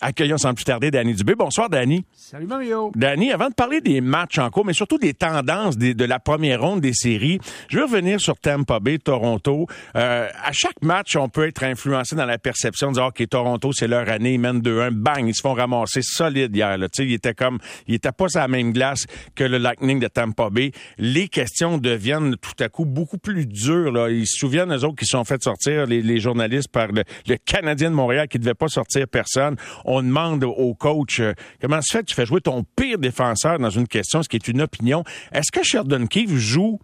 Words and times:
Accueillons 0.00 0.38
sans 0.38 0.54
plus 0.54 0.64
tarder 0.64 0.90
Danny 0.90 1.14
Dubé. 1.14 1.34
Bonsoir, 1.34 1.68
Danny. 1.68 2.04
Salut 2.14 2.46
Mario. 2.46 2.90
Danny, 2.96 3.30
avant 3.30 3.50
de 3.50 3.54
parler 3.54 3.80
des 3.82 4.00
matchs 4.00 4.38
en 4.38 4.50
cours, 4.50 4.64
mais 4.64 4.72
surtout 4.72 4.96
des 4.96 5.12
tendances 5.12 5.76
de 5.76 6.04
la 6.04 6.18
première 6.18 6.62
ronde 6.62 6.80
des 6.80 6.94
séries, 6.94 7.38
je 7.68 7.76
veux 7.76 7.84
revenir 7.84 8.18
sur 8.18 8.38
Tampa 8.38 8.80
Bay, 8.80 8.98
Toronto. 8.98 9.66
Euh, 9.94 10.28
à 10.42 10.52
chaque 10.52 10.80
match, 10.82 11.14
on 11.14 11.28
peut 11.28 11.46
être 11.46 11.62
influencé 11.62 12.16
dans 12.16 12.24
la 12.24 12.38
perception 12.38 12.88
de 12.88 12.94
dire, 12.94 13.04
OK, 13.04 13.28
Toronto, 13.28 13.70
c'est 13.72 13.86
leur 13.86 14.08
année, 14.08 14.34
ils 14.34 14.40
mènent 14.40 14.60
2-1, 14.60 14.90
bang, 14.90 15.28
ils 15.28 15.34
se 15.34 15.42
font 15.42 15.52
ramasser 15.52 16.00
solide 16.02 16.56
hier. 16.56 16.78
Là. 16.78 16.88
Il 16.98 17.12
était 17.12 17.34
comme, 17.34 17.58
il 17.86 17.94
était 17.94 18.12
pas 18.12 18.28
sur 18.28 18.40
la 18.40 18.48
même 18.48 18.72
glace 18.72 19.04
que 19.34 19.44
le 19.44 19.58
Lightning 19.58 20.00
de 20.00 20.08
Tampa 20.08 20.48
Bay. 20.48 20.72
Les 20.96 21.28
questions 21.28 21.76
deviennent 21.76 22.36
tout 22.38 22.60
à 22.60 22.70
coup 22.70 22.86
beaucoup 22.86 23.18
plus 23.18 23.46
dures. 23.46 23.92
Là. 23.92 24.08
Ils 24.08 24.26
se 24.26 24.38
souviennent, 24.38 24.74
eux 24.74 24.84
autres, 24.84 24.96
qui 24.96 25.06
sont 25.06 25.24
fait 25.24 25.42
sortir, 25.42 25.84
les, 25.86 26.18
journalistes, 26.18 26.72
par 26.72 26.88
le, 26.88 27.04
le 27.28 27.36
Canadien 27.36 27.90
de 27.90 27.94
Montréal 27.94 28.26
qui 28.26 28.38
devait 28.38 28.54
pas 28.54 28.68
sortir 28.68 29.06
personne 29.06 29.56
on 29.84 30.02
demande 30.02 30.44
au 30.44 30.74
coach 30.74 31.20
euh, 31.20 31.32
comment 31.60 31.80
se 31.82 31.92
fait 31.92 32.00
que 32.00 32.06
tu 32.06 32.14
fais 32.14 32.26
jouer 32.26 32.40
ton 32.40 32.64
pire 32.76 32.98
défenseur 32.98 33.58
dans 33.58 33.70
une 33.70 33.88
question, 33.88 34.22
ce 34.22 34.28
qui 34.28 34.36
est 34.36 34.48
une 34.48 34.60
opinion. 34.60 35.04
Est-ce 35.32 35.50
que 35.52 35.62
Sheldon 35.62 36.06
Keefe 36.06 36.34
joue 36.34 36.78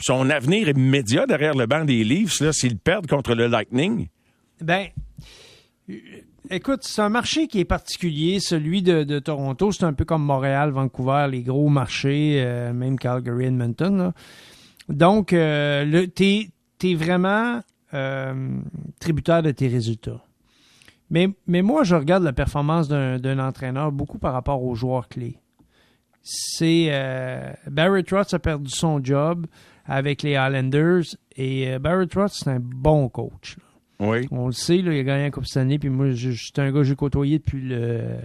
son 0.00 0.30
avenir 0.30 0.68
immédiat 0.68 1.26
derrière 1.26 1.54
le 1.54 1.66
banc 1.66 1.84
des 1.84 2.04
Leafs 2.04 2.42
s'ils 2.52 2.78
perdent 2.78 3.06
contre 3.06 3.34
le 3.34 3.46
Lightning? 3.46 4.08
Ben, 4.60 4.88
écoute, 6.50 6.80
c'est 6.82 7.02
un 7.02 7.08
marché 7.08 7.46
qui 7.46 7.60
est 7.60 7.64
particulier, 7.64 8.40
celui 8.40 8.82
de, 8.82 9.18
Toronto. 9.18 9.72
C'est 9.72 9.84
un 9.84 9.92
peu 9.92 10.04
comme 10.04 10.24
Montréal, 10.24 10.70
Vancouver, 10.70 11.26
les 11.30 11.42
gros 11.42 11.68
marchés, 11.68 12.42
euh, 12.42 12.72
même 12.72 12.98
Calgary, 12.98 13.46
Edmonton. 13.46 14.12
Donc, 14.88 15.32
euh, 15.32 16.06
tu 16.14 16.50
es, 16.82 16.94
vraiment 16.94 17.60
tributaire 19.00 19.42
de 19.42 19.50
tes 19.50 19.68
résultats. 19.68 20.22
Mais, 21.10 21.28
mais 21.46 21.62
moi, 21.62 21.82
je 21.84 21.96
regarde 21.96 22.22
la 22.22 22.32
performance 22.32 22.88
d'un 22.88 23.38
entraîneur 23.38 23.90
beaucoup 23.92 24.18
par 24.18 24.32
rapport 24.32 24.62
aux 24.62 24.74
joueurs 24.74 25.08
clés. 25.08 25.38
C'est 26.22 26.88
euh, 26.90 27.52
Barry 27.66 28.04
Trotz 28.04 28.34
a 28.34 28.38
perdu 28.38 28.70
son 28.70 29.02
job 29.02 29.46
avec 29.86 30.22
les 30.22 30.32
Islanders 30.32 31.04
et 31.36 31.72
euh, 31.72 31.78
Barry 31.78 32.06
Trotz, 32.06 32.34
c'est 32.34 32.50
un 32.50 32.60
bon 32.60 33.08
coach. 33.08 33.56
Oui. 33.98 34.28
On 34.30 34.46
le 34.46 34.52
sait, 34.52 34.78
là, 34.78 34.94
il 34.94 35.00
a 35.00 35.02
gagné 35.02 35.26
un 35.26 35.30
Coupe 35.30 35.46
Stanley, 35.46 35.78
puis 35.78 35.90
moi, 35.90 36.14
suis 36.14 36.52
un 36.56 36.70
gars 36.70 36.80
que 36.80 36.84
j'ai 36.84 36.96
côtoyé 36.96 37.38
depuis 37.38 37.60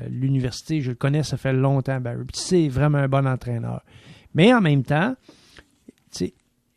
l'université. 0.10 0.80
Je 0.82 0.92
le 0.92 0.96
connais, 0.96 1.24
ça 1.24 1.38
fait 1.38 1.52
longtemps, 1.52 2.00
Barry. 2.00 2.26
c'est 2.34 2.70
vraiment 2.70 3.00
un 3.00 3.10
bon 3.10 3.28
entraîneur. 3.28 3.82
Mais 4.34 4.54
en 4.54 4.62
même 4.62 4.84
temps, 4.84 5.16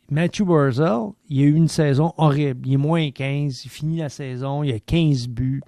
Matthew 0.09 0.43
Barzell, 0.43 1.11
il 1.29 1.41
a 1.41 1.45
eu 1.45 1.53
une 1.53 1.67
saison 1.67 2.13
horrible. 2.17 2.67
Il 2.67 2.73
est 2.73 2.77
moins 2.77 3.11
15, 3.11 3.63
il 3.65 3.69
finit 3.69 3.97
la 3.97 4.09
saison, 4.09 4.63
il 4.63 4.73
a 4.73 4.79
15 4.79 5.27
buts. 5.27 5.61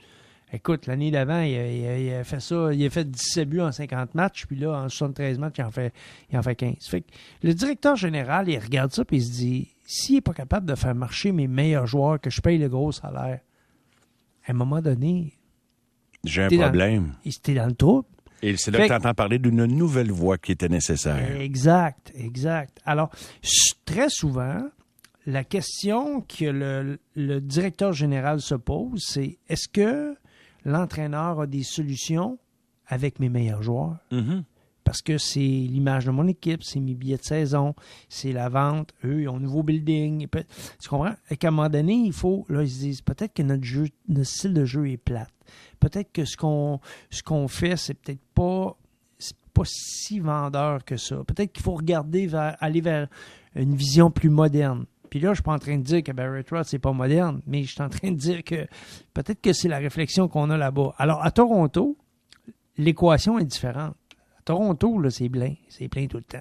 Écoute, 0.53 0.85
l'année 0.85 1.11
d'avant, 1.11 1.41
il, 1.41 2.13
a 2.13 2.23
fait 2.25 2.41
ça, 2.41 2.73
il 2.73 2.85
a 2.85 2.89
fait 2.89 3.09
17 3.09 3.47
buts 3.47 3.61
en 3.61 3.71
50 3.71 4.15
matchs, 4.15 4.45
puis 4.45 4.57
là, 4.57 4.83
en 4.83 4.89
73 4.89 5.39
matchs, 5.39 5.55
il 5.59 5.63
en 5.63 5.71
fait, 5.71 5.93
il 6.29 6.37
en 6.37 6.41
fait 6.41 6.55
15. 6.55 6.75
Fait 6.89 7.01
que 7.01 7.07
le 7.41 7.53
directeur 7.53 7.95
général, 7.95 8.49
il 8.49 8.59
regarde 8.59 8.91
ça, 8.91 9.05
puis 9.05 9.17
il 9.17 9.23
se 9.23 9.31
dit 9.31 9.69
s'il 9.85 10.15
n'est 10.15 10.21
pas 10.21 10.33
capable 10.33 10.65
de 10.65 10.75
faire 10.75 10.95
marcher 10.95 11.31
mes 11.31 11.47
meilleurs 11.47 11.87
joueurs, 11.87 12.19
que 12.19 12.29
je 12.29 12.41
paye 12.41 12.57
le 12.57 12.67
gros 12.67 12.91
salaire, 12.91 13.39
à 14.45 14.51
un 14.51 14.53
moment 14.53 14.81
donné. 14.81 15.37
J'ai 16.23 16.43
un 16.43 16.49
problème. 16.49 17.13
il 17.25 17.33
était 17.33 17.53
dans 17.53 17.65
le 17.65 17.73
trouble. 17.73 18.07
Et 18.41 18.57
c'est 18.57 18.71
là 18.71 18.79
que 18.79 18.87
tu 18.87 18.93
entends 18.93 19.13
parler 19.13 19.39
d'une 19.39 19.65
nouvelle 19.65 20.11
voie 20.11 20.37
qui 20.37 20.51
était 20.51 20.69
nécessaire. 20.69 21.39
Exact, 21.39 22.11
exact. 22.15 22.79
Alors, 22.85 23.09
très 23.85 24.09
souvent, 24.09 24.63
la 25.25 25.43
question 25.43 26.21
que 26.21 26.45
le, 26.45 26.99
le 27.15 27.39
directeur 27.39 27.93
général 27.93 28.41
se 28.41 28.55
pose, 28.55 29.03
c'est 29.05 29.37
est-ce 29.47 29.67
que 29.67 30.15
l'entraîneur 30.65 31.41
a 31.41 31.47
des 31.47 31.63
solutions 31.63 32.37
avec 32.87 33.19
mes 33.19 33.29
meilleurs 33.29 33.63
joueurs. 33.63 33.97
Mm-hmm. 34.11 34.43
Parce 34.83 35.01
que 35.01 35.17
c'est 35.17 35.39
l'image 35.39 36.05
de 36.05 36.11
mon 36.11 36.27
équipe, 36.27 36.63
c'est 36.63 36.79
mes 36.79 36.95
billets 36.95 37.17
de 37.17 37.23
saison, 37.23 37.75
c'est 38.09 38.31
la 38.31 38.49
vente. 38.49 38.93
Eux, 39.05 39.21
ils 39.21 39.29
ont 39.29 39.37
un 39.37 39.39
nouveau 39.39 39.63
building. 39.63 40.27
Tu 40.81 40.89
comprends? 40.89 41.13
Et 41.29 41.37
qu'à 41.37 41.49
un 41.49 41.51
moment 41.51 41.69
donné, 41.69 41.93
il 41.93 42.13
faut, 42.13 42.45
là, 42.49 42.63
ils 42.63 42.69
se 42.69 42.79
disent 42.79 43.01
peut-être 43.01 43.33
que 43.33 43.43
notre 43.43 43.63
jeu, 43.63 43.87
notre 44.07 44.29
style 44.29 44.53
de 44.53 44.65
jeu 44.65 44.89
est 44.89 44.97
plate. 44.97 45.31
Peut-être 45.79 46.11
que 46.11 46.25
ce 46.25 46.35
qu'on 46.35 46.79
ce 47.09 47.21
qu'on 47.21 47.47
fait, 47.47 47.77
c'est 47.77 47.93
peut-être 47.93 48.21
pas 48.33 48.75
pas 49.53 49.63
si 49.65 50.19
vendeur 50.19 50.83
que 50.83 50.97
ça. 50.97 51.17
Peut-être 51.25 51.51
qu'il 51.51 51.63
faut 51.63 51.75
regarder 51.75 52.25
vers 52.25 52.55
aller 52.59 52.81
vers 52.81 53.07
une 53.55 53.75
vision 53.75 54.09
plus 54.09 54.29
moderne. 54.29 54.85
Puis 55.11 55.19
là, 55.19 55.31
je 55.31 55.35
suis 55.35 55.43
pas 55.43 55.53
en 55.53 55.59
train 55.59 55.77
de 55.77 55.83
dire 55.83 56.01
que 56.03 56.13
Barry 56.13 56.41
Trotz 56.45 56.69
c'est 56.69 56.79
pas 56.79 56.93
moderne, 56.93 57.41
mais 57.45 57.63
je 57.63 57.73
suis 57.73 57.81
en 57.81 57.89
train 57.89 58.11
de 58.11 58.15
dire 58.15 58.45
que 58.45 58.65
peut-être 59.13 59.41
que 59.41 59.51
c'est 59.51 59.67
la 59.67 59.77
réflexion 59.77 60.29
qu'on 60.29 60.49
a 60.49 60.57
là-bas. 60.57 60.95
Alors, 60.97 61.21
à 61.21 61.31
Toronto, 61.31 61.97
l'équation 62.77 63.37
est 63.37 63.43
différente. 63.43 63.95
À 64.39 64.43
Toronto, 64.45 64.99
là, 64.99 65.09
c'est 65.09 65.27
plein. 65.27 65.53
C'est 65.67 65.89
plein 65.89 66.07
tout 66.07 66.15
le 66.15 66.23
temps. 66.23 66.39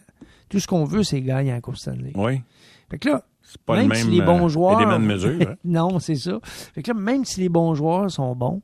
Tout 0.49 0.61
ce 0.61 0.69
qu'on 0.69 0.85
veut, 0.85 1.03
c'est 1.03 1.21
gagner 1.21 1.53
en 1.53 1.61
Coupe 1.61 1.77
Stanley. 1.77 2.13
Oui. 2.15 2.43
Fait 2.89 2.99
que 3.01 3.09
là, 3.09 3.25
pas 3.67 3.75
même, 3.75 3.93
si 3.93 4.07
les 4.07 4.23
bons 4.23 4.45
euh, 4.45 4.49
joueurs. 4.49 5.01
mesure, 5.01 5.49
hein. 5.49 5.57
non, 5.65 5.99
c'est 5.99 6.15
ça. 6.15 6.39
Fait 6.45 6.85
que 6.85 6.93
là, 6.93 6.99
même 6.99 7.25
si 7.25 7.41
les 7.41 7.49
bons 7.49 7.75
joueurs 7.75 8.09
sont 8.09 8.37
bons, 8.37 8.63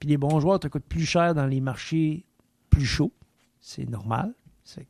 puis 0.00 0.08
les 0.08 0.16
bons 0.16 0.40
joueurs 0.40 0.58
te 0.58 0.68
coûtent 0.68 0.88
plus 0.88 1.04
cher 1.04 1.34
dans 1.34 1.46
les 1.46 1.60
marchés 1.60 2.24
plus 2.70 2.86
chauds, 2.86 3.12
c'est 3.60 3.88
normal. 3.88 4.32
C'est 4.64 4.86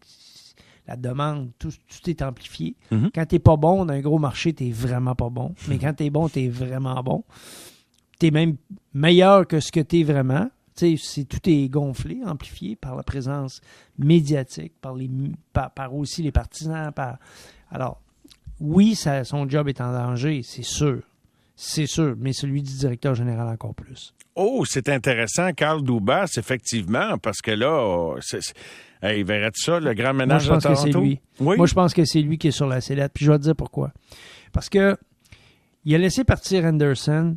la 0.87 0.97
demande, 0.97 1.51
tout, 1.59 1.73
est 2.07 2.23
amplifié. 2.23 2.77
Mhm. 2.91 3.11
Quand 3.15 3.27
tu 3.27 3.35
n'es 3.37 3.39
pas 3.39 3.57
bon 3.57 3.85
dans 3.85 3.95
un 3.95 4.01
gros 4.01 4.19
marché, 4.19 4.53
tu 4.53 4.65
n'es 4.65 4.73
vraiment 4.73 5.15
pas 5.15 5.31
bon. 5.31 5.55
Mais 5.69 5.79
quand 5.79 5.95
tu 5.95 6.05
es 6.05 6.11
bon, 6.11 6.29
tu 6.29 6.41
es 6.41 6.49
vraiment 6.49 7.03
bon. 7.03 7.25
Tu 8.19 8.27
es 8.27 8.31
même 8.31 8.57
meilleur 8.93 9.47
que 9.47 9.61
ce 9.61 9.73
que 9.73 9.81
tu 9.81 10.01
es 10.01 10.03
vraiment. 10.03 10.51
C'est, 10.75 11.25
tout 11.29 11.49
est 11.49 11.69
gonflé, 11.69 12.21
amplifié 12.27 12.75
par 12.75 12.97
la 12.97 13.05
présence 13.05 13.61
médiatique, 13.97 14.73
par, 14.81 14.95
les, 14.95 15.09
par, 15.53 15.95
aussi 15.95 16.23
les 16.23 16.33
partisans. 16.33 16.91
Par... 16.93 17.19
Alors, 17.71 18.01
oui, 18.61 18.97
ça, 18.97 19.23
son 19.25 19.49
job 19.49 19.69
est 19.69 19.81
en 19.81 19.93
danger, 19.93 20.43
c'est 20.43 20.65
sûr. 20.65 21.01
C'est 21.57 21.87
sûr, 21.87 22.17
mais 22.19 22.33
celui 22.33 22.63
du 22.63 22.77
directeur 22.77 23.15
général 23.15 23.49
encore 23.49 23.75
plus. 23.75 24.13
Oh, 24.35 24.65
c'est 24.67 24.89
intéressant, 24.89 25.53
Carl 25.53 25.81
Dubas, 25.81 26.33
effectivement, 26.37 27.19
parce 27.19 27.41
que 27.41 27.53
là, 27.53 28.17
c'est, 28.21 28.41
Hey, 29.05 29.23
verrait 29.23 29.51
ça, 29.55 29.81
le 29.81 29.93
grand 29.93 30.15
ménage 30.15 30.49
Moi, 30.49 30.59
je 30.59 30.67
pense 30.67 30.75
que 30.75 30.91
c'est 30.91 30.99
lui. 30.99 31.21
Moi, 31.39 31.67
je 31.67 31.75
pense 31.75 31.93
que 31.93 32.05
c'est 32.07 32.23
lui 32.23 32.39
qui 32.39 32.49
est 32.49 32.53
sur 32.53 32.67
la 32.67 32.81
sellette. 32.81 33.13
Puis 33.13 33.27
je 33.27 33.31
vais 33.31 33.37
te 33.37 33.43
dire 33.43 33.55
pourquoi. 33.55 33.93
Parce 34.51 34.71
que 34.71 34.97
il 35.85 35.95
a 35.95 35.99
laissé 35.99 36.25
partir 36.25 36.65
Anderson. 36.65 37.37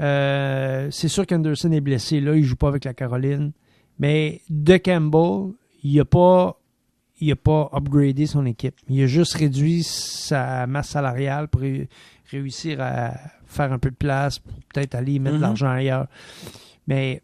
Euh, 0.00 0.88
c'est 0.90 1.08
sûr 1.08 1.26
qu'Anderson 1.26 1.72
est 1.72 1.80
blessé. 1.80 2.20
Là, 2.20 2.36
il 2.36 2.44
joue 2.44 2.56
pas 2.56 2.68
avec 2.68 2.84
la 2.84 2.92
Caroline. 2.92 3.52
Mais 3.98 4.42
de 4.50 4.76
Campbell, 4.76 5.54
il 5.82 5.96
n'a 5.96 6.04
pas, 6.04 6.60
il 7.18 7.32
a 7.32 7.36
pas 7.36 7.70
upgradé 7.72 8.26
son 8.26 8.44
équipe. 8.44 8.76
Il 8.90 9.02
a 9.02 9.06
juste 9.06 9.34
réduit 9.34 9.82
sa 9.82 10.66
masse 10.66 10.90
salariale 10.90 11.48
pour 11.48 11.62
réussir 12.30 12.80
à 12.82 13.14
faire 13.46 13.72
un 13.72 13.78
peu 13.78 13.90
de 13.90 13.96
place, 13.96 14.38
pour 14.38 14.52
peut-être 14.74 14.94
aller 14.94 15.18
mettre 15.18 15.36
de 15.36 15.38
mm-hmm. 15.38 15.42
l'argent 15.42 15.70
ailleurs. 15.70 16.06
Mais 16.86 17.22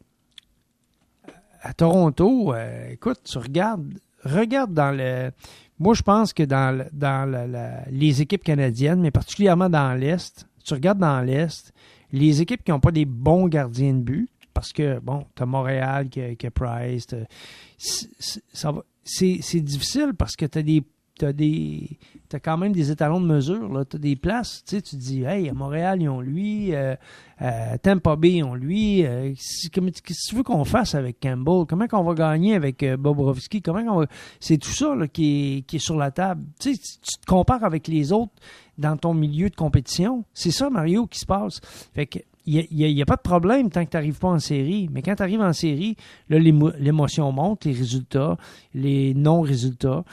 à 1.65 1.73
Toronto, 1.73 2.53
euh, 2.53 2.91
écoute, 2.91 3.21
tu 3.25 3.39
regardes, 3.39 3.95
regarde 4.23 4.73
dans 4.73 4.93
le. 4.93 5.31
Moi, 5.79 5.95
je 5.95 6.03
pense 6.03 6.33
que 6.33 6.43
dans, 6.45 6.87
les 7.91 8.23
équipes 8.23 8.45
canadiennes, 8.45 9.01
mais 9.01 9.11
particulièrement 9.11 9.69
dans 9.69 9.99
l'Est, 9.99 10.47
tu 10.65 10.75
regardes 10.75 10.99
dans 10.99 11.21
l'Est, 11.21 11.73
les 12.13 12.41
équipes 12.41 12.63
qui 12.63 12.71
n'ont 12.71 12.81
pas 12.81 12.93
des 12.93 13.07
bons 13.07 13.49
gardiens 13.49 13.95
de 13.95 14.01
but, 14.01 14.29
parce 14.53 14.73
que, 14.73 15.01
bon, 15.01 15.27
tu 15.35 15.43
as 15.43 15.47
Montréal 15.47 16.09
qui 16.11 16.21
a, 16.21 16.51
Price, 16.51 17.07
c'est 19.05 19.61
difficile 19.61 20.13
parce 20.17 20.37
que 20.37 20.47
tu 20.47 20.59
as 20.59 20.63
des 20.63 20.85
t'as 21.19 21.33
des 21.33 21.99
t'as 22.29 22.41
quand 22.41 22.57
même 22.59 22.73
des 22.73 22.91
étalons 22.91 23.21
de 23.21 23.27
mesure 23.27 23.73
là. 23.73 23.85
T'as 23.85 23.99
des 23.99 24.17
places 24.17 24.65
tu 24.67 24.83
tu 24.83 24.97
te 24.97 25.01
dis 25.01 25.23
hey 25.23 25.49
à 25.49 25.55
Montréal 25.55 26.03
ils 26.03 26.09
ont 26.09 26.21
lui 26.21 26.75
euh, 26.75 26.97
Tampa 27.83 28.17
Bay 28.17 28.35
ils 28.35 28.45
ont 28.45 28.55
lui 28.55 29.05
euh, 29.07 29.33
qu'est-ce 29.33 29.69
que 29.71 30.13
tu 30.29 30.35
veux 30.35 30.43
qu'on 30.43 30.65
fasse 30.65 30.95
avec 30.95 31.21
Campbell? 31.21 31.67
Comment 31.69 31.87
qu'on 31.87 32.03
va 32.03 32.15
gagner 32.15 32.55
avec 32.55 32.83
euh, 32.83 32.97
Bobrovski? 32.97 33.63
Comment 33.63 33.99
va 34.01 34.07
c'est 34.41 34.59
tout 34.59 34.71
ça 34.71 34.95
là, 34.95 35.09
qui 35.09 35.59
est 35.59 35.63
qui 35.63 35.77
est 35.77 35.81
sur 35.81 35.97
la 35.97 36.11
table. 36.11 36.45
Tu 36.59 36.77
tu 36.77 37.19
te 37.21 37.27
compares 37.27 37.65
avec 37.65 37.89
les 37.89 38.13
autres 38.13 38.33
dans 38.79 38.97
ton 38.97 39.15
milieu 39.15 39.51
de 39.51 39.57
compétition. 39.57 40.25
C'est 40.33 40.51
ça 40.51 40.71
Mario 40.71 41.07
qui 41.07 41.21
se 41.21 41.27
passe. 41.27 41.61
Fait 41.95 42.07
que 42.07 42.19
il 42.47 42.67
n'y 42.71 43.01
a, 43.01 43.03
a, 43.03 43.07
pas 43.07 43.17
de 43.17 43.23
problème 43.23 43.71
tant 43.71 43.85
que 43.85 43.91
tu 43.91 43.97
n'arrives 43.97 44.19
pas 44.19 44.29
en 44.29 44.39
série. 44.39 44.89
Mais 44.93 45.01
quand 45.01 45.15
tu 45.15 45.23
arrives 45.23 45.41
en 45.41 45.55
série, 45.55 45.97
là, 46.29 46.39
l'émotion 46.39 47.33
monte, 47.33 47.65
les 47.65 47.73
résultats, 47.73 48.37
les 48.75 49.15
non-résultats. 49.15 50.05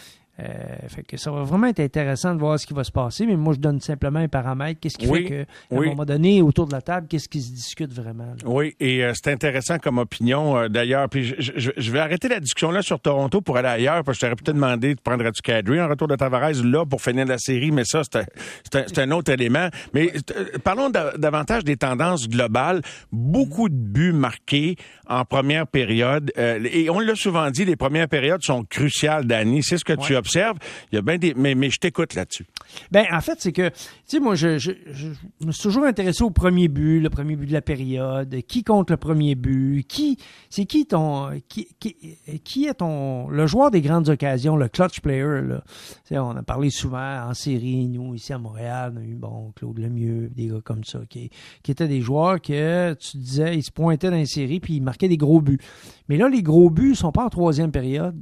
Euh, 0.41 0.87
fait 0.87 1.03
que 1.03 1.17
ça 1.17 1.29
va 1.31 1.43
vraiment 1.43 1.67
être 1.67 1.79
intéressant 1.79 2.33
de 2.33 2.39
voir 2.39 2.59
ce 2.59 2.65
qui 2.65 2.73
va 2.73 2.83
se 2.83 2.91
passer, 2.91 3.25
mais 3.25 3.35
moi 3.35 3.53
je 3.53 3.59
donne 3.59 3.79
simplement 3.79 4.19
un 4.19 4.27
paramètre. 4.27 4.79
Qu'est-ce 4.79 4.97
qui 4.97 5.05
fait 5.05 5.23
qu'à 5.23 5.75
un 5.75 5.85
moment 5.85 6.05
donné, 6.05 6.41
autour 6.41 6.67
de 6.67 6.71
la 6.71 6.81
table, 6.81 7.07
qu'est-ce 7.07 7.29
qui 7.29 7.41
se 7.41 7.51
discute 7.51 7.93
vraiment? 7.93 8.33
Oui, 8.45 8.75
et 8.79 9.03
euh, 9.03 9.11
c'est 9.13 9.31
intéressant 9.31 9.77
comme 9.77 9.97
opinion 9.97 10.57
euh, 10.57 10.67
d'ailleurs. 10.67 11.09
Puis 11.09 11.35
je, 11.37 11.91
vais 11.91 11.99
arrêter 11.99 12.27
la 12.27 12.39
discussion 12.39 12.71
là 12.71 12.81
sur 12.81 12.99
Toronto 12.99 13.41
pour 13.41 13.57
aller 13.57 13.67
ailleurs, 13.67 14.03
parce 14.03 14.17
que 14.17 14.25
je 14.25 14.31
t'aurais 14.31 14.35
peut-être 14.35 14.55
demandé 14.55 14.95
de 14.95 15.01
prendre 15.01 15.29
du 15.29 15.41
Kadri 15.41 15.79
en 15.79 15.87
retour 15.87 16.07
de 16.07 16.15
Tavares 16.15 16.63
là 16.63 16.85
pour 16.85 17.01
finir 17.01 17.25
la 17.25 17.37
série, 17.37 17.71
mais 17.71 17.85
ça, 17.85 18.01
c'est 18.03 18.97
un, 18.97 19.03
un, 19.03 19.11
autre 19.11 19.31
élément. 19.31 19.67
Mais 19.93 20.11
parlons 20.63 20.89
davantage 20.89 21.63
des 21.63 21.77
tendances 21.77 22.27
globales. 22.27 22.81
Beaucoup 23.11 23.69
de 23.69 23.75
buts 23.75 24.13
marqués 24.13 24.75
en 25.07 25.25
première 25.25 25.67
période. 25.67 26.31
et 26.37 26.89
on 26.89 26.99
l'a 26.99 27.15
souvent 27.15 27.51
dit, 27.51 27.65
les 27.65 27.75
premières 27.75 28.07
périodes 28.07 28.41
sont 28.41 28.63
cruciales, 28.63 29.25
Danny. 29.25 29.61
C'est 29.61 29.77
ce 29.77 29.85
que 29.85 29.93
tu 29.93 30.15
observes. 30.15 30.30
Il 30.35 30.95
y 30.95 30.97
a 30.97 31.01
bien 31.01 31.17
des... 31.17 31.33
Mais, 31.33 31.69
je 31.69 31.79
t'écoute 31.79 32.15
là-dessus. 32.15 32.45
Ben, 32.91 33.05
en 33.11 33.21
fait, 33.21 33.39
c'est 33.39 33.51
que, 33.51 33.69
tu 33.69 33.75
sais, 34.05 34.19
moi, 34.19 34.35
je, 34.35 34.57
je, 34.57 34.71
me 35.41 35.51
suis 35.51 35.63
toujours 35.63 35.85
intéressé 35.85 36.23
au 36.23 36.29
premier 36.29 36.67
but, 36.67 36.99
le 36.99 37.09
premier 37.09 37.35
but 37.35 37.47
de 37.47 37.53
la 37.53 37.61
période, 37.61 38.41
qui 38.47 38.63
compte 38.63 38.89
le 38.89 38.97
premier 38.97 39.35
but, 39.35 39.85
qui, 39.87 40.17
c'est 40.49 40.65
qui 40.65 40.85
ton, 40.85 41.31
qui, 41.47 41.67
qui, 42.43 42.65
est 42.65 42.75
ton, 42.75 43.29
le 43.29 43.47
joueur 43.47 43.71
des 43.71 43.81
grandes 43.81 44.09
occasions, 44.09 44.55
le 44.55 44.67
clutch 44.67 45.01
player, 45.01 45.41
là. 45.41 45.63
on 46.11 46.35
a 46.35 46.43
parlé 46.43 46.69
souvent 46.69 47.27
en 47.27 47.33
série, 47.33 47.87
nous, 47.87 48.15
ici 48.15 48.33
à 48.33 48.37
Montréal, 48.37 48.93
on 48.95 48.99
a 48.99 49.03
eu, 49.03 49.15
bon, 49.15 49.51
Claude 49.55 49.79
Lemieux, 49.79 50.29
des 50.29 50.47
gars 50.47 50.61
comme 50.63 50.83
ça, 50.83 50.99
qui, 51.09 51.29
qui 51.63 51.71
étaient 51.71 51.87
des 51.87 52.01
joueurs 52.01 52.41
que, 52.41 52.93
tu 52.93 53.17
disais, 53.17 53.55
ils 53.55 53.63
se 53.63 53.71
pointaient 53.71 54.09
dans 54.09 54.17
les 54.17 54.25
séries 54.25 54.59
puis 54.59 54.75
ils 54.75 54.81
marquaient 54.81 55.09
des 55.09 55.17
gros 55.17 55.41
buts. 55.41 55.59
Mais 56.07 56.17
là, 56.17 56.29
les 56.29 56.43
gros 56.43 56.69
buts 56.69 56.95
sont 56.95 57.11
pas 57.11 57.25
en 57.25 57.29
troisième 57.29 57.71
période, 57.71 58.15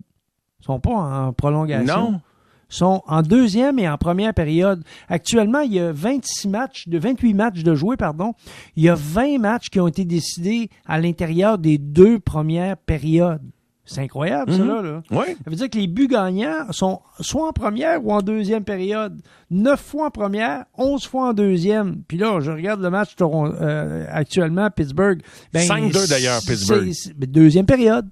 sont 0.62 0.80
pas 0.80 0.92
en 0.92 1.34
prolongation. 1.34 2.12
Non 2.12 2.22
sont 2.70 3.02
en 3.08 3.22
deuxième 3.22 3.80
et 3.80 3.90
en 3.90 3.98
première 3.98 4.34
période. 4.34 4.84
Actuellement, 5.10 5.62
il 5.62 5.74
y 5.74 5.80
a 5.80 5.92
26 5.92 6.48
matchs, 6.48 6.88
de 6.88 6.98
28 6.98 7.34
matchs 7.34 7.64
de 7.64 7.76
jouer, 7.76 7.98
pardon. 7.98 8.34
Il 8.76 8.84
y 8.84 8.90
a 8.90 8.96
20 8.96 9.40
matchs 9.40 9.70
qui 9.70 9.80
ont 9.80 9.88
été 9.88 10.06
décidés 10.06 10.70
à 10.86 11.00
l'intérieur 11.00 11.58
des 11.58 11.78
deux 11.78 12.20
premières 12.20 12.78
périodes. 12.78 13.42
C'est 13.86 14.02
incroyable, 14.02 14.54
ça, 14.54 14.60
mhm. 14.60 14.68
là. 14.68 15.02
Oui. 15.10 15.26
Ça 15.44 15.50
veut 15.50 15.56
dire 15.56 15.68
que 15.68 15.80
les 15.80 15.88
buts 15.88 16.08
gagnants 16.08 16.72
sont 16.72 17.02
soit 17.22 17.48
en 17.48 17.54
première 17.54 18.06
ou 18.06 18.12
en 18.14 18.22
deuxième 18.22 18.64
période. 18.64 19.20
Neuf 19.50 19.82
fois 19.82 20.08
en 20.08 20.12
première, 20.12 20.66
onze 20.78 21.08
fois 21.08 21.30
en 21.30 21.34
deuxième. 21.34 22.04
Puis 22.08 22.20
là, 22.20 22.40
je 22.40 22.52
regarde 22.52 22.84
le 22.84 22.92
match 22.92 23.16
euh, 23.20 24.06
actuellement, 24.12 24.70
Pittsburgh. 24.70 25.24
Ben, 25.52 25.68
5-2 25.68 26.08
d'ailleurs, 26.08 26.40
Pittsburgh. 26.42 26.92
Deuxième 27.18 27.66
période. 27.66 28.08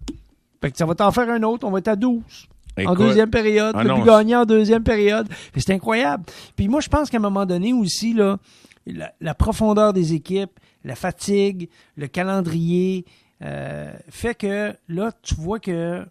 Fait 0.62 0.72
que 0.72 0.78
ça 0.78 0.86
va 0.86 0.96
t'en 0.96 1.12
faire 1.12 1.30
un 1.30 1.44
autre, 1.44 1.68
on 1.68 1.72
va 1.72 1.80
être 1.80 1.88
à 1.88 1.96
12 1.96 2.48
en 2.86 2.94
deuxième 2.94 3.30
période, 3.30 3.76
ah 3.78 3.84
le 3.84 4.36
en 4.36 4.46
deuxième 4.46 4.84
période. 4.84 5.28
C'est 5.56 5.72
incroyable. 5.72 6.26
Puis 6.56 6.68
moi, 6.68 6.82
je 6.82 6.90
pense 6.90 7.10
qu'à 7.10 7.18
un 7.18 7.22
moment 7.22 7.46
donné 7.46 7.74
aussi, 7.74 8.14
là, 8.14 8.38
la, 8.86 9.34
profondeur 9.34 9.94
des 9.94 10.14
équipes, 10.14 10.60
la 10.84 10.96
fatigue, 10.96 11.70
le 11.96 12.08
calendrier, 12.08 13.06
euh, 13.44 13.92
fait 14.10 14.36
que 14.36 14.74
là, 14.88 15.12
tu 15.22 15.36
vois 15.36 15.60
que 15.60 16.06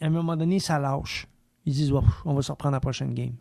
à 0.00 0.06
un 0.06 0.10
moment 0.10 0.36
donné, 0.36 0.58
ça 0.58 0.78
lâche. 0.78 1.26
Ils 1.64 1.74
disent, 1.74 1.92
on 2.24 2.34
va 2.34 2.42
se 2.42 2.50
reprendre 2.50 2.74
la 2.74 2.80
prochaine 2.80 3.14
game. 3.14 3.34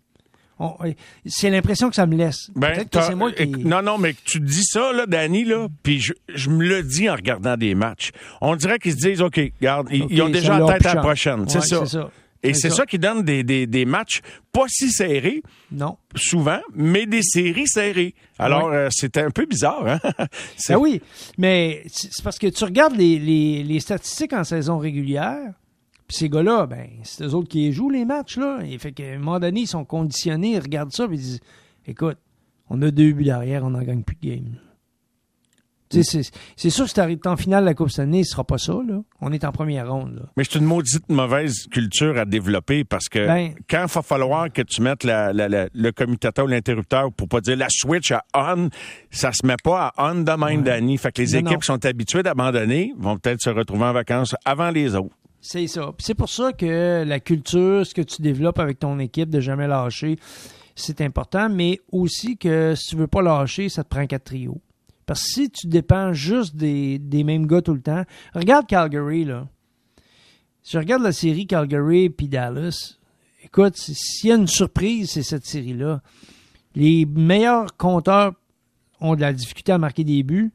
C'est 1.26 1.50
l'impression 1.50 1.90
que 1.90 1.96
ça 1.96 2.06
me 2.06 2.16
laisse. 2.16 2.52
Ben, 2.56 2.86
c'est 2.92 3.16
moi 3.16 3.32
qui... 3.32 3.48
Non, 3.48 3.82
non, 3.82 3.98
mais 3.98 4.14
tu 4.26 4.40
dis 4.40 4.64
ça, 4.64 4.92
là, 4.94 5.06
Danny, 5.06 5.44
là, 5.44 5.68
puis 5.84 6.00
je, 6.00 6.50
me 6.50 6.66
le 6.66 6.84
dis 6.84 7.10
en 7.10 7.16
regardant 7.16 7.58
des 7.58 7.76
matchs. 7.76 8.12
On 8.42 8.56
dirait 8.56 8.80
qu'ils 8.80 8.94
se 8.94 8.98
disent, 8.98 9.22
OK, 9.22 9.40
regarde, 9.60 9.88
ils, 9.92 10.22
ont 10.22 10.30
déjà 10.30 10.60
la 10.60 10.74
tête 10.74 10.86
à 10.86 10.96
la 10.96 11.02
prochaine. 11.02 11.48
c'est 11.48 11.62
ça. 11.62 12.10
Et 12.44 12.54
c'est 12.54 12.70
ça. 12.72 12.86
qui 12.86 12.98
donne 12.98 13.24
des, 13.24 13.44
des, 13.44 13.68
des, 13.68 13.86
matchs 13.86 14.22
pas 14.52 14.66
si 14.68 14.92
serrés. 14.92 15.44
Non. 15.72 15.98
Souvent, 16.16 16.60
mais 16.74 17.06
des 17.06 17.22
séries 17.22 17.68
serrées. 17.68 18.16
Alors, 18.40 18.70
euh, 18.70 18.88
c'était 18.90 19.22
un 19.22 19.30
peu 19.30 19.46
bizarre, 19.46 19.88
hein? 19.88 20.00
Ben 20.68 20.78
oui, 20.78 21.02
mais 21.38 21.84
c'est 21.88 22.24
parce 22.24 22.40
que 22.40 22.48
tu 22.48 22.64
regardes 22.64 22.96
les, 22.96 23.20
les, 23.20 23.64
les 23.64 23.80
statistiques 23.80 24.34
en 24.34 24.44
saison 24.44 24.80
régulière, 24.80 25.54
puis 26.12 26.18
ces 26.18 26.28
gars-là, 26.28 26.66
ben, 26.66 26.90
c'est 27.04 27.24
eux 27.24 27.34
autres 27.34 27.48
qui 27.48 27.72
jouent 27.72 27.90
les 27.90 28.04
matchs, 28.04 28.36
là. 28.36 28.60
Et 28.66 28.78
fait 28.78 28.92
qu'à 28.92 29.14
un 29.14 29.18
moment 29.18 29.40
donné, 29.40 29.62
ils 29.62 29.68
sont 29.68 29.86
conditionnés, 29.86 30.56
ils 30.56 30.60
regardent 30.60 30.92
ça, 30.92 31.08
puis 31.08 31.16
ils 31.16 31.22
disent 31.22 31.40
Écoute, 31.88 32.18
on 32.70 32.82
a 32.82 32.92
deux 32.92 33.14
buts 33.14 33.24
derrière, 33.24 33.64
on 33.64 33.70
n'en 33.70 33.82
gagne 33.82 34.04
plus 34.04 34.18
de 34.22 34.28
game. 34.28 34.58
C'est 35.90 36.70
sûr 36.70 36.84
que 36.84 36.90
si 36.90 36.94
tu 36.96 37.00
arrives 37.00 37.20
en 37.24 37.38
finale 37.38 37.64
de 37.64 37.70
la 37.70 37.74
Coupe 37.74 37.90
Stanley, 37.90 38.26
ce 38.26 38.32
sera 38.32 38.44
pas 38.44 38.58
ça. 38.58 38.74
Là. 38.74 39.02
On 39.22 39.32
est 39.32 39.46
en 39.46 39.54
première 39.54 39.90
ronde. 39.90 40.28
Mais 40.36 40.44
c'est 40.44 40.60
une 40.60 40.66
maudite 40.66 41.08
mauvaise 41.08 41.66
culture 41.72 42.18
à 42.18 42.26
développer 42.26 42.84
parce 42.84 43.08
que 43.08 43.26
ben, 43.26 43.54
quand 43.70 43.86
il 43.88 43.94
va 43.94 44.02
falloir 44.02 44.52
que 44.52 44.62
tu 44.64 44.82
mettes 44.82 45.06
le 45.06 45.92
commutateur 45.92 46.44
ou 46.44 46.48
l'interrupteur 46.50 47.12
pour 47.14 47.30
pas 47.30 47.40
dire 47.40 47.56
la 47.56 47.68
switch 47.70 48.12
à 48.12 48.24
on, 48.34 48.70
ça 49.12 49.32
se 49.32 49.46
met 49.46 49.56
pas 49.64 49.94
à 49.96 50.12
on 50.12 50.16
de 50.16 50.46
même, 50.46 50.64
Danny. 50.64 50.98
Fait 50.98 51.14
que 51.14 51.22
les 51.22 51.38
équipes 51.38 51.62
qui 51.62 51.68
sont 51.68 51.86
habituées 51.86 52.24
d'abandonner 52.24 52.94
vont 52.98 53.18
peut-être 53.18 53.42
se 53.42 53.50
retrouver 53.50 53.86
en 53.86 53.94
vacances 53.94 54.36
avant 54.44 54.72
les 54.72 54.96
autres. 54.96 55.16
C'est 55.42 55.66
ça. 55.68 55.92
C'est 55.98 56.14
pour 56.14 56.30
ça 56.30 56.54
que 56.54 57.04
la 57.04 57.20
culture, 57.20 57.86
ce 57.86 57.96
que 57.96 58.02
tu 58.02 58.22
développes 58.22 58.60
avec 58.60 58.80
ton 58.80 59.00
équipe 59.00 59.30
de 59.30 59.40
jamais 59.40 59.68
lâcher, 59.68 60.18
c'est 60.76 61.02
important, 61.02 61.50
mais 61.50 61.80
aussi 61.92 62.38
que 62.38 62.76
si 62.76 62.90
tu 62.90 62.96
veux 62.96 63.08
pas 63.08 63.22
lâcher, 63.22 63.68
ça 63.68 63.84
te 63.84 63.90
prend 63.90 64.06
quatre 64.06 64.26
trios. 64.26 64.62
Parce 65.06 65.24
que 65.24 65.30
si 65.30 65.50
tu 65.50 65.68
dépends 65.68 66.14
juste 66.14 66.56
des, 66.56 67.00
mêmes 67.24 67.48
gars 67.48 67.62
tout 67.62 67.74
le 67.74 67.82
temps, 67.82 68.04
regarde 68.34 68.68
Calgary, 68.68 69.26
là. 69.26 69.48
Si 70.64 70.74
je 70.74 70.78
regarde 70.78 71.02
la 71.02 71.12
série 71.12 71.48
Calgary 71.48 72.12
puis 72.12 72.28
Dallas, 72.28 72.98
écoute, 73.44 73.76
s'il 73.78 74.30
y 74.30 74.32
a 74.32 74.36
une 74.36 74.48
surprise, 74.48 75.10
c'est 75.10 75.24
cette 75.24 75.46
série-là. 75.46 76.02
Les 76.76 77.06
meilleurs 77.06 77.76
compteurs 77.78 78.34
ont 79.00 79.16
de 79.16 79.22
la 79.22 79.34
difficulté 79.34 79.72
à 79.72 79.80
marquer 79.80 80.04
des 80.04 80.22
buts, 80.22 80.54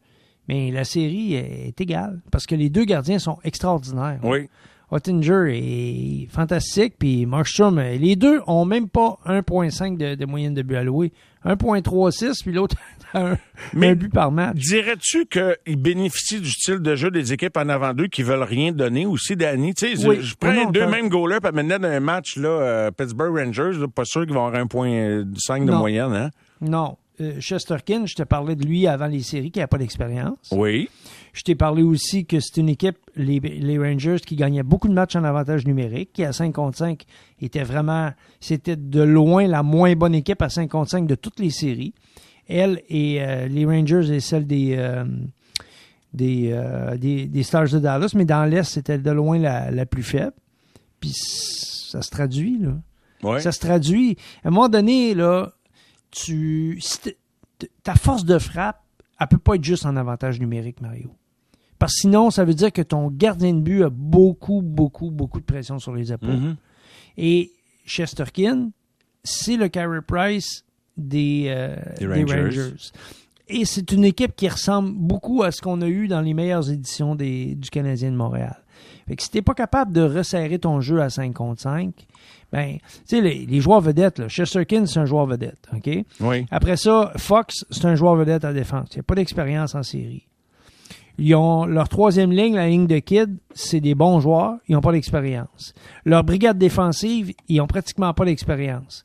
mais 0.49 0.71
la 0.71 0.85
série 0.85 1.35
est 1.35 1.79
égale 1.81 2.23
parce 2.31 2.47
que 2.47 2.55
les 2.55 2.71
deux 2.71 2.85
gardiens 2.85 3.19
sont 3.19 3.39
extraordinaires. 3.43 4.21
Oui. 4.23 4.49
Ottinger 4.91 5.51
est 5.53 6.29
fantastique, 6.31 6.95
puis 6.99 7.27
Markstrom, 7.27 7.81
les 7.81 8.15
deux 8.15 8.41
ont 8.47 8.65
même 8.65 8.89
pas 8.89 9.19
1.5 9.27 9.97
de, 9.97 10.15
de, 10.15 10.27
moyenne 10.27 10.55
de 10.55 10.63
but 10.63 10.77
alloué. 10.77 11.13
1.36, 11.45 12.43
puis 12.43 12.53
l'autre 12.53 12.77
un, 13.15 13.37
Mais 13.73 13.95
but 13.95 14.13
par 14.13 14.31
match. 14.31 14.57
Dirais-tu 14.57 15.27
qu'ils 15.27 15.77
bénéficient 15.77 16.41
du 16.41 16.51
style 16.51 16.79
de 16.79 16.95
jeu 16.95 17.11
des 17.11 17.33
équipes 17.33 17.57
en 17.57 17.69
avant 17.69 17.95
d'eux 17.95 18.07
qui 18.07 18.23
veulent 18.23 18.43
rien 18.43 18.73
donner 18.73 19.07
aussi, 19.07 19.37
Danny? 19.37 19.75
Tu 19.75 19.97
sais, 19.97 20.21
je, 20.21 20.35
prends 20.37 20.71
deux 20.71 20.87
mêmes 20.87 21.09
goalers, 21.09 21.41
puis 21.41 21.53
maintenant 21.53 21.79
dans 21.79 21.89
un 21.89 22.01
match, 22.01 22.37
là, 22.37 22.49
euh, 22.49 22.91
Pittsburgh 22.91 23.37
Rangers, 23.37 23.73
pas 23.95 24.05
sûr 24.05 24.25
qu'ils 24.25 24.35
vont 24.35 24.47
avoir 24.47 24.65
1.5 24.65 25.65
de 25.65 25.73
moyenne, 25.73 26.13
hein? 26.13 26.31
Non. 26.61 26.97
Euh, 27.21 27.41
Chesterkin, 27.41 28.07
je 28.07 28.15
te 28.15 28.23
parlais 28.23 28.57
de 28.57 28.65
lui 28.65 28.87
avant 28.87 29.07
les 29.07 29.23
séries, 29.23 29.51
qui 29.51 29.59
n'a 29.59 29.67
pas 29.67 29.79
d'expérience. 29.79 30.51
Oui. 30.53 30.89
Je 31.33 31.43
t'ai 31.43 31.55
parlé 31.55 31.83
aussi 31.83 32.27
que 32.27 32.41
c'est 32.41 32.59
une 32.59 32.69
équipe, 32.69 32.99
les, 33.17 33.41
les, 33.41 33.79
Rangers, 33.79 34.19
qui 34.25 34.37
gagnait 34.37 34.63
beaucoup 34.63 34.89
de 34.89 34.93
matchs 34.93 35.17
en 35.17 35.25
avantage 35.25 35.67
numérique, 35.67 36.11
qui 36.13 36.25
à 36.25 36.33
5 36.33 36.53
contre 36.53 36.79
5 36.79 37.05
était 37.41 37.63
vraiment, 37.63 38.11
c'était 38.41 38.77
de 38.77 39.03
loin 39.03 39.47
la 39.47 39.63
moins 39.63 39.95
bonne 39.95 40.15
équipe 40.15 40.43
à 40.43 40.49
5 40.49 40.71
contre 40.71 40.91
5 40.91 41.07
de 41.07 41.15
toutes 41.15 41.41
les 41.41 41.51
séries. 41.51 41.95
Elle 42.49 42.83
et 42.89 43.23
euh, 43.23 43.49
les 43.49 43.65
Rangers 43.65 44.15
et 44.15 44.21
celle 44.21 44.47
des, 44.47 44.77
euh, 44.79 45.05
des, 46.13 47.27
des, 47.27 47.43
Stars 47.43 47.71
de 47.71 47.79
Dallas, 47.79 48.13
mais 48.15 48.25
dans 48.25 48.45
l'Est, 48.45 48.65
c'était 48.65 48.99
de 48.99 49.11
loin 49.11 49.39
la, 49.39 49.71
la 49.71 49.87
plus 49.87 50.03
faible. 50.03 50.35
Puis 51.01 51.13
ça 51.15 52.03
se 52.03 52.11
traduit, 52.11 52.59
là. 52.59 52.73
Ça 53.41 53.53
se 53.53 53.59
traduit. 53.59 54.17
À 54.45 54.49
un 54.49 54.51
moment 54.51 54.69
donné, 54.69 55.15
là, 55.15 55.53
tu, 56.11 56.81
ta 57.83 57.95
force 57.95 58.25
de 58.25 58.39
frappe, 58.39 58.83
elle 59.19 59.29
peut 59.29 59.39
pas 59.39 59.55
être 59.55 59.65
juste 59.65 59.87
en 59.87 59.97
avantage 59.97 60.41
numérique, 60.41 60.81
Mario. 60.81 61.11
Parce 61.79 61.95
que 61.95 62.01
sinon, 62.01 62.31
ça 62.31 62.45
veut 62.45 62.55
dire 62.55 62.73
que 62.73 62.83
ton 62.83 63.11
gardien 63.11 63.53
de 63.53 63.61
but 63.61 63.83
a 63.83 63.91
beaucoup, 63.91 64.63
beaucoup, 64.63 65.11
beaucoup 65.11 65.41
de 65.41 65.45
pression 65.45 65.79
sur 65.79 65.95
les 65.95 66.13
épaules. 66.13 66.31
Mm-hmm. 66.31 66.57
Et 67.19 67.53
Chesterkin, 67.85 68.71
c'est 69.23 69.57
le 69.57 69.69
Carey 69.69 70.01
Price 70.07 70.65
des, 70.97 71.47
euh, 71.49 71.77
Rangers. 72.01 72.75
Et 73.49 73.65
c'est 73.65 73.93
une 73.93 74.05
équipe 74.05 74.35
qui 74.35 74.49
ressemble 74.49 74.93
beaucoup 74.93 75.43
à 75.43 75.53
ce 75.53 75.63
qu'on 75.63 75.81
a 75.81 75.87
eu 75.87 76.09
dans 76.09 76.21
les 76.21 76.35
meilleures 76.35 76.71
éditions 76.71 77.15
du 77.15 77.57
Canadien 77.71 78.11
de 78.11 78.17
Montréal. 78.17 78.57
Fait 79.07 79.15
que 79.15 79.23
si 79.23 79.31
t'es 79.31 79.43
pas 79.43 79.55
capable 79.55 79.93
de 79.93 80.03
resserrer 80.03 80.59
ton 80.59 80.81
jeu 80.81 81.01
à 81.01 81.11
5 81.11 81.33
contre 81.33 81.63
5, 81.63 81.93
ben, 82.53 82.79
tu 82.79 82.81
sais, 83.05 83.21
les, 83.21 83.61
joueurs 83.61 83.81
vedettes, 83.81 84.19
là, 84.19 84.29
Chesterkin, 84.29 84.87
c'est 84.87 84.99
un 84.99 85.07
joueur 85.07 85.27
vedette, 85.27 85.69
OK? 85.75 86.05
Oui. 86.21 86.47
Après 86.51 86.77
ça, 86.77 87.13
Fox, 87.17 87.65
c'est 87.71 87.85
un 87.85 87.95
joueur 87.95 88.17
vedette 88.17 88.45
à 88.45 88.53
défense. 88.53 88.89
Il 88.93 88.97
n'y 88.97 89.01
a 89.01 89.05
pas 89.05 89.15
d'expérience 89.15 89.75
en 89.75 89.83
série. 89.83 90.27
Ils 91.19 91.35
ont 91.35 91.65
leur 91.65 91.89
troisième 91.89 92.31
ligne, 92.31 92.55
la 92.55 92.69
ligne 92.69 92.87
de 92.87 92.99
Kid, 92.99 93.37
c'est 93.55 93.81
des 93.81 93.95
bons 93.95 94.21
joueurs, 94.21 94.57
ils 94.69 94.75
n'ont 94.75 94.81
pas 94.81 94.93
d'expérience. 94.93 95.73
Leur 96.05 96.25
brigade 96.25 96.59
défensive, 96.59 97.33
ils 97.49 97.61
ont 97.61 97.67
pratiquement 97.67 98.13
pas 98.13 98.25
d'expérience. 98.25 99.05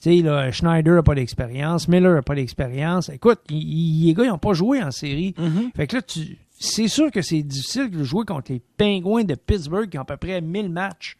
Tu 0.00 0.22
sais, 0.22 0.52
Schneider 0.52 0.94
n'a 0.94 1.02
pas 1.02 1.14
d'expérience, 1.14 1.86
Miller 1.86 2.14
n'a 2.14 2.22
pas 2.22 2.34
d'expérience. 2.34 3.08
Écoute, 3.10 3.40
les 3.50 4.14
gars, 4.14 4.24
ils 4.24 4.30
n'ont 4.30 4.38
pas 4.38 4.54
joué 4.54 4.82
en 4.82 4.90
série. 4.90 5.34
Mm-hmm. 5.38 5.76
Fait 5.76 5.86
que 5.86 5.96
là, 5.96 6.02
tu, 6.02 6.38
c'est 6.60 6.88
sûr 6.88 7.10
que 7.10 7.22
c'est 7.22 7.42
difficile 7.42 7.90
de 7.90 8.04
jouer 8.04 8.26
contre 8.26 8.52
les 8.52 8.60
Pingouins 8.76 9.24
de 9.24 9.34
Pittsburgh 9.34 9.88
qui 9.88 9.98
ont 9.98 10.02
à 10.02 10.04
peu 10.04 10.18
près 10.18 10.42
1000 10.42 10.68
matchs. 10.68 11.16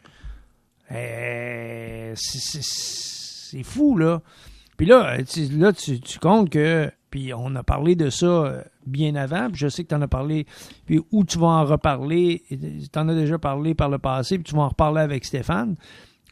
Euh, 0.92 2.12
c'est 2.14 3.62
fou, 3.62 3.96
là. 3.96 4.20
Puis 4.76 4.86
là, 4.86 5.16
tu, 5.24 5.46
là 5.46 5.72
tu, 5.72 5.98
tu 6.00 6.18
comptes 6.18 6.50
que. 6.50 6.90
Puis 7.10 7.32
on 7.34 7.56
a 7.56 7.62
parlé 7.62 7.96
de 7.96 8.08
ça 8.08 8.26
euh, 8.26 8.62
bien 8.86 9.14
avant. 9.14 9.48
Puis 9.48 9.60
je 9.60 9.68
sais 9.68 9.82
que 9.82 9.88
tu 9.88 9.94
en 9.94 10.02
as 10.02 10.08
parlé. 10.08 10.46
Puis 10.84 11.00
où 11.10 11.24
tu 11.24 11.38
vas 11.38 11.48
en 11.48 11.64
reparler. 11.64 12.42
Tu 12.48 12.98
en 12.98 13.08
as 13.08 13.14
déjà 13.14 13.38
parlé 13.38 13.74
par 13.74 13.88
le 13.88 13.98
passé. 13.98 14.36
Puis 14.36 14.44
tu 14.44 14.54
vas 14.54 14.62
en 14.62 14.68
reparler 14.68 15.00
avec 15.00 15.24
Stéphane. 15.24 15.74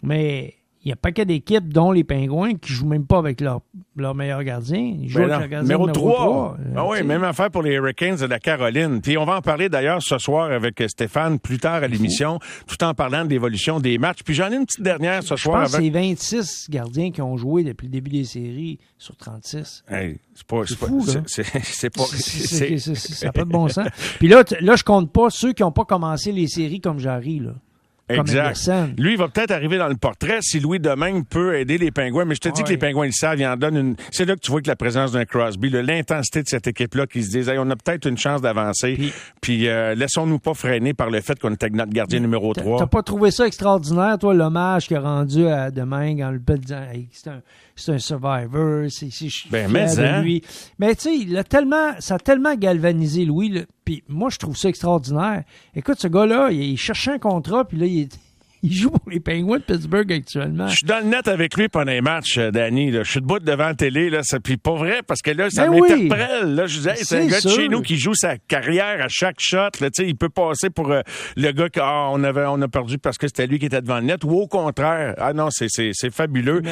Mais 0.03 0.58
il 0.89 0.93
y 0.93 0.95
a 0.95 0.97
pas 0.97 1.13
que 1.13 1.21
d'équipes, 1.21 1.69
dont 1.69 1.93
les 1.93 2.03
Pingouins, 2.03 2.55
qui 2.55 2.73
jouent 2.73 2.87
même 2.87 3.05
pas 3.05 3.19
avec 3.19 3.43
leur, 3.43 3.61
leur 3.95 4.15
meilleur 4.15 4.43
gardien. 4.43 4.79
Ils 4.79 5.11
jouent 5.11 5.19
ben 5.19 5.33
avec 5.33 5.51
gardien 5.51 5.77
numéro 5.77 5.91
3. 5.91 6.57
Ah 6.77 6.87
oui, 6.87 7.03
même 7.03 7.25
affaire 7.25 7.51
pour 7.51 7.63
les 7.63 7.75
Hurricanes 7.75 8.17
de 8.17 8.25
la 8.25 8.39
Caroline. 8.39 9.03
Puis 9.03 9.19
on 9.19 9.27
va 9.27 9.37
en 9.37 9.41
parler 9.43 9.69
d'ailleurs 9.69 10.03
ce 10.03 10.17
soir 10.17 10.51
avec 10.51 10.83
Stéphane 10.89 11.39
plus 11.39 11.59
tard 11.59 11.83
à 11.83 11.89
l'émission, 11.89 12.39
tout 12.67 12.83
en 12.83 12.95
parlant 12.95 13.27
de 13.27 13.29
l'évolution 13.29 13.81
des 13.81 13.99
matchs. 13.99 14.23
Puis 14.25 14.33
j'en 14.33 14.51
ai 14.51 14.57
une 14.57 14.65
petite 14.65 14.83
dernière 14.83 15.23
ce 15.23 15.37
soir. 15.37 15.67
Je 15.67 15.73
pense 15.73 15.83
c'est 15.83 15.91
26 15.91 16.71
gardiens 16.71 17.11
qui 17.11 17.21
ont 17.21 17.37
joué 17.37 17.65
depuis 17.65 17.87
le 17.87 17.93
début 17.93 18.11
des 18.11 18.25
séries 18.25 18.79
sur 18.97 19.15
36. 19.15 19.85
Hey, 19.91 20.21
c'est 20.35 20.47
pas, 20.47 20.63
c'est 20.67 20.79
fou, 20.79 21.05
C'est 21.27 21.91
pas. 21.91 22.05
ça 22.05 23.27
n'a 23.27 23.33
pas 23.33 23.45
de 23.45 23.51
bon 23.51 23.69
sens. 23.69 23.89
Puis 24.19 24.29
là, 24.29 24.43
là, 24.63 24.75
je 24.75 24.85
compte 24.85 25.13
pas 25.13 25.29
ceux 25.29 25.53
qui 25.53 25.63
n'ont 25.63 25.71
pas 25.71 25.85
commencé 25.85 26.33
les 26.33 26.49
séries 26.49 26.81
comme 26.81 26.99
Jarry, 26.99 27.41
là. 27.41 27.53
Exact. 28.09 28.71
Lui, 28.99 29.13
il 29.13 29.19
va 29.19 29.29
peut-être 29.29 29.51
arriver 29.51 29.79
dans 29.79 29.89
le 29.89 29.97
portrait 29.97 30.39
si 30.41 30.61
Louis 30.61 30.81
Domingue 30.81 31.27
peut 31.27 31.59
aider 31.59 31.79
les 31.79 31.91
Pingouins. 31.91 32.25
Mais 32.25 32.35
je 32.35 32.41
te 32.41 32.49
dis 32.49 32.63
que 32.63 32.71
les 32.71 32.79
Pingouins, 32.79 33.07
ils 33.07 33.13
savent, 33.13 33.39
ils 33.39 33.47
en 33.47 33.57
donnent 33.57 33.77
une. 33.77 33.97
C'est 34.11 34.25
là 34.25 34.35
que 34.35 34.41
tu 34.41 34.51
vois 34.51 34.63
que 34.63 34.69
la 34.69 34.77
présence 34.77 35.13
d'un 35.13 35.25
Crosby, 35.25 35.71
l'intensité 35.71 36.43
de 36.43 36.49
cette 36.49 36.67
équipe-là, 36.67 37.07
qui 37.07 37.23
se 37.23 37.31
disent, 37.31 37.53
on 37.57 37.71
a 37.71 37.77
peut-être 37.77 38.07
une 38.07 38.19
chance 38.19 38.41
d'avancer. 38.41 39.13
Puis, 39.41 39.69
euh, 39.69 39.95
laissons-nous 39.95 40.39
pas 40.39 40.55
freiner 40.55 40.95
par 40.95 41.11
le 41.11 41.21
fait 41.21 41.39
qu'on 41.39 41.53
est 41.53 41.69
notre 41.71 41.93
gardien 41.93 42.21
numéro 42.21 42.53
3. 42.53 42.79
T'as 42.79 42.87
pas 42.87 43.03
trouvé 43.03 43.31
ça 43.31 43.47
extraordinaire, 43.47 44.19
toi, 44.19 44.35
l'hommage 44.35 44.87
qu'il 44.87 44.97
a 44.97 45.01
rendu 45.01 45.47
à 45.47 45.71
Domingue 45.71 46.23
en 46.23 46.31
le 46.31 46.39
disant, 46.39 46.83
c'est 47.13 47.31
un, 47.31 47.43
c'est 47.77 47.93
un 47.93 47.99
survivor, 47.99 48.87
c'est, 48.91 49.09
ben, 49.51 49.71
mais, 49.71 49.99
hein? 49.99 50.23
lui. 50.23 50.43
Mais 50.79 50.95
tu 50.95 51.03
sais, 51.03 51.17
il 51.17 51.37
a 51.37 51.45
tellement, 51.45 51.93
ça 52.01 52.17
a 52.17 52.19
tellement 52.19 52.55
galvanisé 52.55 53.25
Louis. 53.25 53.65
Puis 53.89 54.05
moi, 54.07 54.29
je 54.29 54.37
trouve 54.37 54.55
ça 54.55 54.69
extraordinaire. 54.69 55.45
Écoute, 55.75 55.99
ce 55.99 56.09
gars-là, 56.09 56.51
il, 56.51 56.77
cherchait 56.77 57.13
un 57.13 57.19
contrat, 57.19 57.65
puis 57.65 57.79
là, 57.79 57.87
il 57.87 58.01
est 58.01 58.19
il 58.63 58.73
joue 58.73 58.91
pour 58.91 59.11
les 59.11 59.21
Penguins 59.21 59.59
de 59.59 59.63
Pittsburgh 59.63 60.13
actuellement. 60.13 60.69
Je 60.69 60.77
suis 60.77 60.87
dans 60.87 60.99
le 60.99 61.11
net 61.11 61.29
avec 61.29 61.57
lui 61.57 61.69
pendant 61.69 61.93
les 61.93 62.01
matchs, 62.01 62.39
euh, 62.39 62.51
Danny. 62.51 62.93
Je 62.93 63.03
suis 63.03 63.21
debout 63.21 63.39
devant 63.39 63.67
la 63.67 63.75
télé. 63.75 64.11
Là, 64.11 64.21
puis 64.43 64.57
pas 64.57 64.75
vrai, 64.75 65.01
parce 65.07 65.23
que 65.23 65.31
là, 65.31 65.51
ça 65.51 65.69
ben 65.69 65.81
m'interpelle. 65.81 66.55
Là, 66.55 66.67
je 66.67 66.77
disais, 66.79 66.95
c'est 66.97 67.23
un 67.23 67.27
gars 67.27 67.41
de 67.41 67.49
chez 67.49 67.69
nous 67.69 67.83
qui 67.83 67.97
joue 67.97 68.15
sa 68.15 68.37
carrière 68.37 69.03
à 69.03 69.09
chaque 69.09 69.39
shot. 69.39 69.71
Là, 69.81 69.89
il 69.99 70.17
peut 70.17 70.29
passer 70.29 70.71
pour 70.71 70.91
euh, 70.91 71.03
le 71.37 71.53
gars 71.53 71.69
qu'on 71.69 72.25
ah, 72.25 72.29
avait, 72.29 72.45
on 72.49 72.61
a 72.63 72.69
perdu 72.69 72.99
parce 72.99 73.19
que 73.19 73.27
c'était 73.29 73.47
lui 73.47 73.59
qui 73.59 73.67
était 73.67 73.81
devant 73.81 73.99
le 73.99 74.07
net, 74.07 74.25
ou 74.25 74.31
au 74.31 74.47
contraire. 74.47 75.15
Ah 75.19 75.33
non, 75.33 75.49
c'est, 75.51 75.69
fabuleux. 76.11 76.63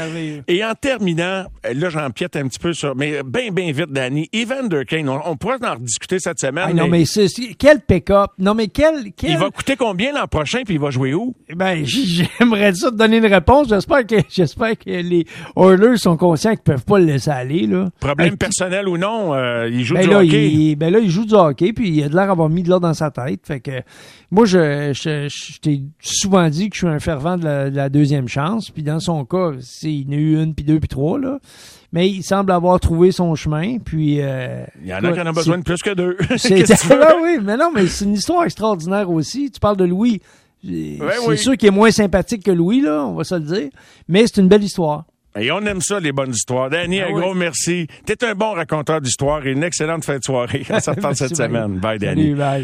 Et 0.48 0.64
en 0.64 0.74
terminant, 0.74 1.46
là, 1.72 1.88
j'empiète 1.88 2.36
un 2.36 2.48
petit 2.48 2.58
peu 2.58 2.72
sur, 2.72 2.96
mais 2.96 3.22
bien, 3.24 3.50
bien 3.50 3.72
vite, 3.72 3.90
Danny. 3.90 4.28
Evander 4.32 4.84
Kane, 4.86 5.08
on, 5.08 5.36
pourrait 5.36 5.64
en 5.64 5.74
rediscuter 5.74 6.18
cette 6.18 6.40
semaine. 6.40 6.64
Ah, 6.68 6.72
non, 6.72 6.88
mais, 6.88 7.04
c'est, 7.04 7.28
quel 7.58 7.80
pick-up. 7.80 8.30
Non, 8.38 8.54
mais 8.54 8.68
quel, 8.68 9.12
quel... 9.16 9.30
Il 9.30 9.38
va 9.38 9.50
coûter 9.50 9.76
combien 9.76 10.12
l'an 10.12 10.26
prochain, 10.26 10.62
puis 10.64 10.74
il 10.74 10.80
va 10.80 10.90
jouer 10.90 11.14
où? 11.14 11.34
Ben, 11.54 11.75
j'aimerais 12.38 12.74
ça 12.74 12.90
te 12.90 12.96
donner 12.96 13.18
une 13.18 13.26
réponse. 13.26 13.68
J'espère 13.68 14.06
que 14.06 14.16
j'espère 14.30 14.78
que 14.78 14.90
les 14.90 15.26
Oilers 15.56 15.96
sont 15.96 16.16
conscients 16.16 16.52
qu'ils 16.52 16.60
peuvent 16.60 16.84
pas 16.84 16.98
le 16.98 17.06
laisser 17.06 17.30
aller. 17.30 17.66
Là. 17.66 17.90
Problème 18.00 18.36
personnel 18.36 18.88
ou 18.88 18.98
non, 18.98 19.34
euh, 19.34 19.68
il 19.70 19.84
joue 19.84 19.94
ben 19.94 20.08
du 20.08 20.14
hockey. 20.14 20.50
Il, 20.50 20.76
ben 20.76 20.92
là, 20.92 20.98
il 20.98 21.10
joue 21.10 21.24
du 21.24 21.34
hockey, 21.34 21.72
puis 21.72 21.90
il 21.90 22.02
a 22.02 22.08
de 22.08 22.14
l'air 22.14 22.28
d'avoir 22.28 22.48
mis 22.48 22.62
de 22.62 22.68
l'ordre 22.68 22.86
dans 22.86 22.94
sa 22.94 23.10
tête. 23.10 23.46
Fait 23.46 23.60
que 23.60 23.82
moi, 24.30 24.44
je, 24.44 24.92
je, 24.92 25.60
t'ai 25.60 25.82
souvent 26.00 26.48
dit 26.48 26.68
que 26.68 26.74
je 26.74 26.80
suis 26.80 26.88
un 26.88 26.98
fervent 26.98 27.36
de 27.36 27.44
la, 27.72 27.88
deuxième 27.88 28.28
chance. 28.28 28.70
Puis 28.70 28.82
dans 28.82 29.00
son 29.00 29.24
cas, 29.24 29.52
il 29.82 30.02
y 30.02 30.06
en 30.08 30.12
a 30.12 30.20
eu 30.20 30.42
une, 30.42 30.54
puis 30.54 30.64
deux, 30.64 30.80
puis 30.80 30.88
trois. 30.88 31.18
Là. 31.18 31.38
Mais 31.92 32.08
il 32.08 32.22
semble 32.22 32.50
avoir 32.50 32.80
trouvé 32.80 33.12
son 33.12 33.34
chemin. 33.34 33.78
Puis, 33.78 34.20
euh, 34.20 34.64
il 34.82 34.88
y 34.88 34.94
en 34.94 35.02
a 35.04 35.12
qui 35.12 35.20
en 35.20 35.26
ont 35.28 35.32
besoin 35.32 35.58
de 35.58 35.62
plus 35.62 35.80
que 35.82 35.94
deux. 35.94 36.16
C'est, 36.36 36.64
oui, 37.22 37.38
mais 37.42 37.56
non, 37.56 37.70
mais 37.74 37.86
c'est 37.86 38.04
une 38.04 38.14
histoire 38.14 38.44
extraordinaire 38.44 39.10
aussi. 39.10 39.50
Tu 39.50 39.60
parles 39.60 39.76
de 39.76 39.84
Louis 39.84 40.20
c'est 40.66 41.36
sûr 41.36 41.56
qu'il 41.56 41.68
est 41.68 41.72
moins 41.72 41.90
sympathique 41.90 42.44
que 42.44 42.50
Louis, 42.50 42.80
là, 42.80 43.04
on 43.06 43.14
va 43.14 43.24
se 43.24 43.34
le 43.34 43.40
dire. 43.42 43.68
Mais 44.08 44.26
c'est 44.26 44.40
une 44.40 44.48
belle 44.48 44.64
histoire. 44.64 45.04
Et 45.38 45.52
on 45.52 45.60
aime 45.66 45.82
ça, 45.82 46.00
les 46.00 46.12
bonnes 46.12 46.30
histoires. 46.30 46.70
Danny, 46.70 47.00
ah 47.00 47.08
un 47.08 47.12
gros 47.12 47.34
merci. 47.34 47.86
T'es 48.06 48.24
un 48.24 48.34
bon 48.34 48.52
raconteur 48.52 49.02
d'histoire 49.02 49.46
et 49.46 49.52
une 49.52 49.64
excellente 49.64 50.04
fin 50.04 50.18
de 50.18 50.24
soirée. 50.24 50.64
Ça 50.80 50.94
te 50.94 51.14
cette 51.14 51.36
semaine. 51.36 51.78
Bye, 51.78 51.98
Danny. 51.98 52.32
bye. 52.32 52.54